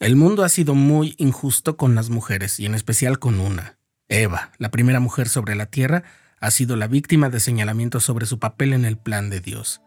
[0.00, 3.78] El mundo ha sido muy injusto con las mujeres y en especial con una.
[4.08, 6.04] Eva, la primera mujer sobre la tierra,
[6.40, 9.80] ha sido la víctima de señalamientos sobre su papel en el plan de Dios.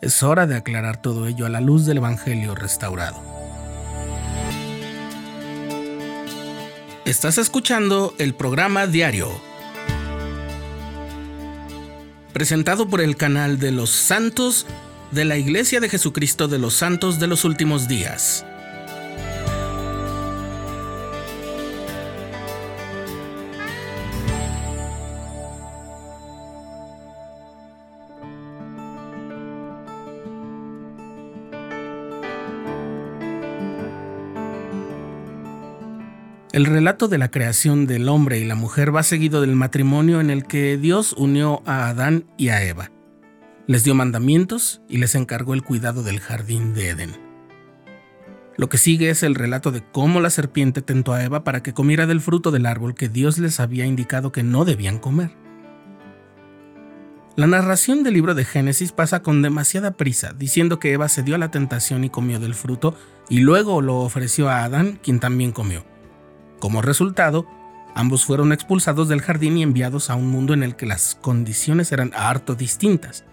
[0.00, 3.22] Es hora de aclarar todo ello a la luz del Evangelio restaurado.
[7.04, 9.28] Estás escuchando el programa diario,
[12.32, 14.66] presentado por el canal de los santos
[15.10, 18.46] de la Iglesia de Jesucristo de los Santos de los Últimos Días.
[36.52, 40.28] El relato de la creación del hombre y la mujer va seguido del matrimonio en
[40.28, 42.90] el que Dios unió a Adán y a Eva.
[43.66, 47.12] Les dio mandamientos y les encargó el cuidado del jardín de Edén.
[48.58, 51.72] Lo que sigue es el relato de cómo la serpiente tentó a Eva para que
[51.72, 55.30] comiera del fruto del árbol que Dios les había indicado que no debían comer.
[57.34, 61.38] La narración del libro de Génesis pasa con demasiada prisa, diciendo que Eva cedió a
[61.38, 62.94] la tentación y comió del fruto,
[63.30, 65.90] y luego lo ofreció a Adán, quien también comió.
[66.62, 67.44] Como resultado,
[67.92, 71.90] ambos fueron expulsados del jardín y enviados a un mundo en el que las condiciones
[71.90, 73.24] eran harto distintas.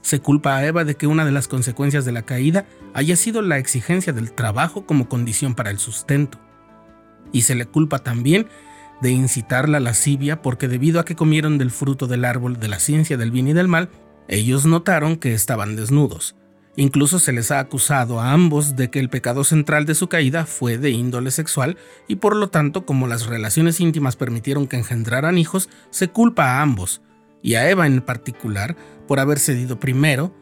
[0.00, 3.42] Se culpa a Eva de que una de las consecuencias de la caída haya sido
[3.42, 6.40] la exigencia del trabajo como condición para el sustento.
[7.30, 8.48] Y se le culpa también
[9.00, 12.80] de incitar la lascivia porque debido a que comieron del fruto del árbol de la
[12.80, 13.88] ciencia del bien y del mal,
[14.26, 16.34] ellos notaron que estaban desnudos
[16.76, 20.44] Incluso se les ha acusado a ambos de que el pecado central de su caída
[20.44, 25.38] fue de índole sexual y por lo tanto como las relaciones íntimas permitieron que engendraran
[25.38, 27.00] hijos, se culpa a ambos,
[27.42, 30.34] y a Eva en particular, por haber cedido primero,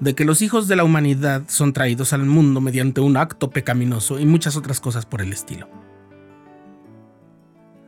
[0.00, 4.18] de que los hijos de la humanidad son traídos al mundo mediante un acto pecaminoso
[4.18, 5.81] y muchas otras cosas por el estilo.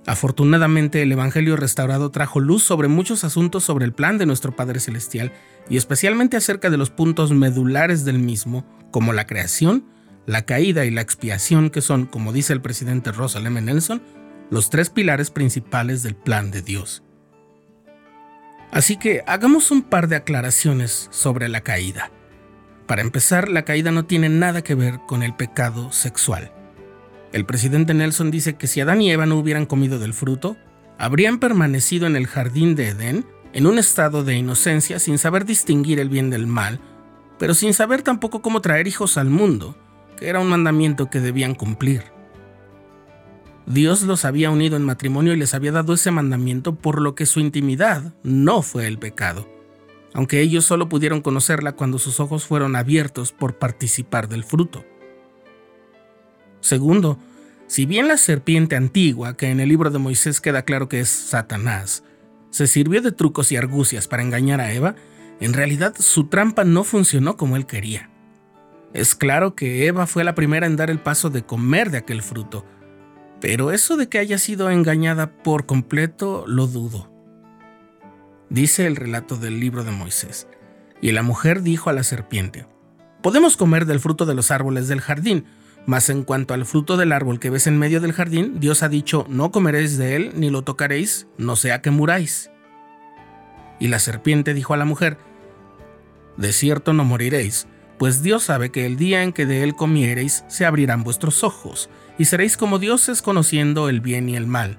[0.07, 4.81] Afortunadamente el Evangelio restaurado trajo luz sobre muchos asuntos sobre el plan de nuestro Padre
[4.81, 5.33] Celestial
[5.71, 9.87] y especialmente acerca de los puntos medulares del mismo, como la creación,
[10.27, 13.61] la caída y la expiación, que son, como dice el presidente Russell M.
[13.63, 14.03] Nelson,
[14.51, 17.03] los tres pilares principales del plan de Dios.
[18.71, 22.11] Así que hagamos un par de aclaraciones sobre la caída.
[22.87, 26.53] Para empezar, la caída no tiene nada que ver con el pecado sexual.
[27.35, 30.57] El presidente Nelson dice que si Adán y Eva no hubieran comido del fruto,
[30.99, 35.99] habrían permanecido en el jardín de Edén en un estado de inocencia sin saber distinguir
[35.99, 36.79] el bien del mal,
[37.37, 39.77] pero sin saber tampoco cómo traer hijos al mundo,
[40.17, 42.05] que era un mandamiento que debían cumplir.
[43.67, 47.27] Dios los había unido en matrimonio y les había dado ese mandamiento por lo que
[47.27, 49.49] su intimidad no fue el pecado,
[50.13, 54.85] aunque ellos solo pudieron conocerla cuando sus ojos fueron abiertos por participar del fruto.
[56.65, 57.19] Segundo,
[57.67, 61.11] si bien la serpiente antigua, que en el libro de Moisés queda claro que es
[61.11, 62.05] Satanás,
[62.49, 64.95] se sirvió de trucos y argucias para engañar a Eva,
[65.41, 68.09] en realidad su trampa no funcionó como él quería.
[68.95, 72.23] Es claro que Eva fue la primera en dar el paso de comer de aquel
[72.23, 72.65] fruto,
[73.43, 77.13] pero eso de que haya sido engañada por completo lo dudo.
[78.49, 80.49] Dice el relato del libro de Moisés,
[81.03, 82.67] y la mujer dijo a la serpiente,
[83.23, 85.45] Podemos comer del fruto de los árboles del jardín,
[85.87, 88.89] mas en cuanto al fruto del árbol que ves en medio del jardín, Dios ha
[88.89, 92.51] dicho, no comeréis de él ni lo tocaréis, no sea que muráis.
[93.79, 95.19] Y la serpiente dijo a la mujer,
[96.37, 97.67] De cierto no moriréis,
[97.99, 101.91] pues Dios sabe que el día en que de él comiereis se abrirán vuestros ojos,
[102.19, 104.79] y seréis como dioses conociendo el bien y el mal.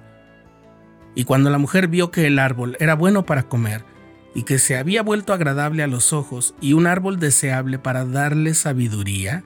[1.13, 3.85] Y cuando la mujer vio que el árbol era bueno para comer,
[4.33, 8.53] y que se había vuelto agradable a los ojos, y un árbol deseable para darle
[8.53, 9.43] sabiduría,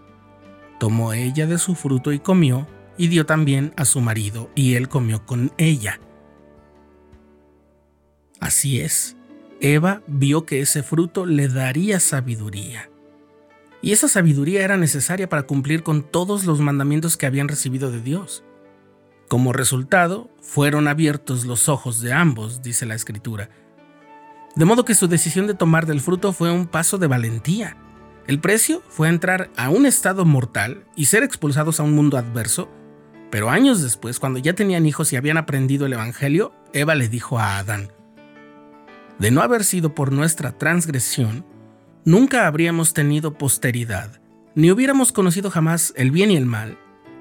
[0.79, 2.65] Tomó ella de su fruto y comió,
[2.97, 5.99] y dio también a su marido, y él comió con ella.
[8.39, 9.17] Así es,
[9.59, 12.89] Eva vio que ese fruto le daría sabiduría.
[13.81, 18.01] Y esa sabiduría era necesaria para cumplir con todos los mandamientos que habían recibido de
[18.01, 18.43] Dios.
[19.27, 23.49] Como resultado, fueron abiertos los ojos de ambos, dice la escritura.
[24.55, 27.77] De modo que su decisión de tomar del fruto fue un paso de valentía
[28.29, 32.69] el precio fue entrar a un estado mortal y ser expulsados a un mundo adverso,
[33.31, 37.39] pero años después, cuando ya tenían hijos y habían aprendido el Evangelio, Eva le dijo
[37.39, 37.91] a Adán,
[39.17, 41.43] de no haber sido por nuestra transgresión,
[42.05, 44.21] nunca habríamos tenido posteridad,
[44.53, 46.77] ni hubiéramos conocido jamás el bien y el mal,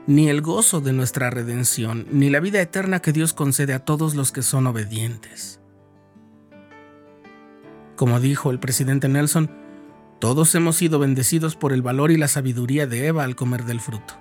[0.07, 4.15] ni el gozo de nuestra redención, ni la vida eterna que Dios concede a todos
[4.15, 5.59] los que son obedientes.
[7.97, 9.68] Como dijo el presidente Nelson,
[10.19, 13.81] todos hemos sido bendecidos por el valor y la sabiduría de Eva al comer del
[13.81, 14.15] fruto.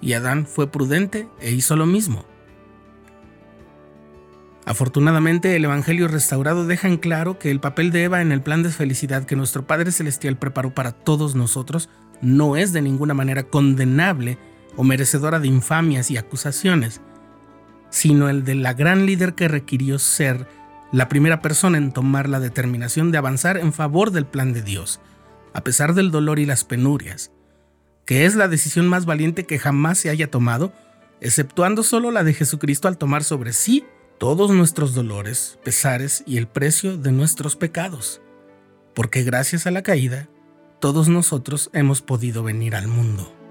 [0.00, 2.24] y Adán fue prudente e hizo lo mismo.
[4.64, 8.64] Afortunadamente, el Evangelio restaurado deja en claro que el papel de Eva en el plan
[8.64, 11.88] de felicidad que nuestro Padre Celestial preparó para todos nosotros
[12.20, 14.38] no es de ninguna manera condenable
[14.76, 17.00] o merecedora de infamias y acusaciones,
[17.90, 20.48] sino el de la gran líder que requirió ser
[20.92, 25.00] la primera persona en tomar la determinación de avanzar en favor del plan de Dios,
[25.54, 27.32] a pesar del dolor y las penurias,
[28.04, 30.72] que es la decisión más valiente que jamás se haya tomado,
[31.20, 33.84] exceptuando solo la de Jesucristo al tomar sobre sí
[34.18, 38.20] todos nuestros dolores, pesares y el precio de nuestros pecados,
[38.94, 40.28] porque gracias a la caída,
[40.78, 43.41] todos nosotros hemos podido venir al mundo.